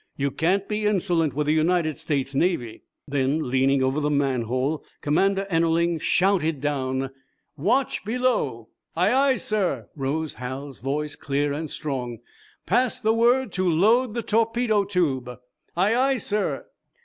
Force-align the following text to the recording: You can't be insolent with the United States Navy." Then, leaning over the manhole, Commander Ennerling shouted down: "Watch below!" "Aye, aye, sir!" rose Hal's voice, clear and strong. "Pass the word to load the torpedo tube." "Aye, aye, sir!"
You 0.17 0.31
can't 0.31 0.67
be 0.67 0.87
insolent 0.87 1.35
with 1.35 1.45
the 1.45 1.53
United 1.53 1.95
States 1.95 2.33
Navy." 2.33 2.81
Then, 3.07 3.51
leaning 3.51 3.83
over 3.83 3.99
the 3.99 4.09
manhole, 4.09 4.83
Commander 4.99 5.45
Ennerling 5.47 5.99
shouted 6.01 6.59
down: 6.59 7.11
"Watch 7.55 8.03
below!" 8.03 8.69
"Aye, 8.95 9.13
aye, 9.13 9.35
sir!" 9.37 9.89
rose 9.95 10.33
Hal's 10.41 10.79
voice, 10.79 11.15
clear 11.15 11.53
and 11.53 11.69
strong. 11.69 12.17
"Pass 12.65 12.99
the 12.99 13.13
word 13.13 13.51
to 13.51 13.69
load 13.69 14.15
the 14.15 14.23
torpedo 14.23 14.85
tube." 14.85 15.37
"Aye, 15.77 15.93
aye, 15.95 16.17
sir!" 16.17 16.65